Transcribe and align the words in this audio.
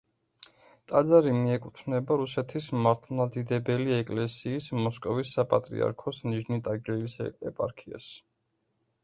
ტაძარი 0.91 1.33
მიეკუთვნება 1.41 2.17
რუსეთის 2.21 2.69
მართლმადიდებელი 2.87 3.93
ეკლესიის 3.99 4.71
მოსკოვის 4.87 5.35
საპატრიარქოს 5.37 6.25
ნიჟნი-ტაგილის 6.33 7.21
ეპარქიას. 7.53 8.11